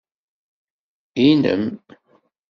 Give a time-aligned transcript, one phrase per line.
[1.25, 1.63] Inem.